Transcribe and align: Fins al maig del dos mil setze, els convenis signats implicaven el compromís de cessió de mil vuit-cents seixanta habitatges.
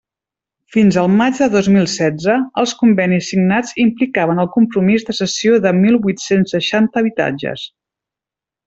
Fins 0.75 0.95
al 1.01 1.09
maig 1.17 1.35
del 1.41 1.51
dos 1.55 1.69
mil 1.75 1.85
setze, 1.95 2.37
els 2.63 2.73
convenis 2.81 3.29
signats 3.35 3.77
implicaven 3.85 4.43
el 4.47 4.51
compromís 4.57 5.09
de 5.11 5.19
cessió 5.21 5.63
de 5.69 5.77
mil 5.85 6.03
vuit-cents 6.09 6.57
seixanta 6.59 7.05
habitatges. 7.05 7.73